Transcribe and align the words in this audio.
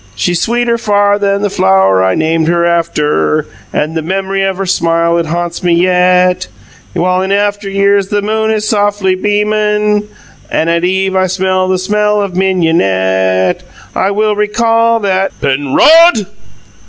"She's 0.15 0.41
sweeter 0.41 0.79
far 0.79 1.19
than 1.19 1.43
the 1.43 1.49
flower 1.51 2.03
I 2.03 2.15
named 2.15 2.47
her 2.47 2.65
after, 2.65 3.45
And 3.71 3.95
the 3.95 4.01
memery 4.01 4.41
of 4.41 4.57
her 4.57 4.65
smile 4.65 5.19
it 5.19 5.27
haunts 5.27 5.61
me 5.61 5.75
YET! 5.75 6.47
When 6.95 7.25
in 7.25 7.31
after 7.31 7.69
years 7.69 8.07
the 8.07 8.23
moon 8.23 8.49
is 8.49 8.67
soffly 8.67 9.13
beamun' 9.13 10.07
And 10.49 10.71
at 10.71 10.83
eve 10.83 11.15
I 11.15 11.27
smell 11.27 11.67
the 11.67 11.77
smell 11.77 12.19
of 12.19 12.35
mignonette 12.35 13.61
I 13.93 14.09
will 14.09 14.35
re 14.35 14.47
CALL 14.47 14.99
that" 15.01 15.39
"Pen 15.39 15.75
ROD!" 15.75 16.25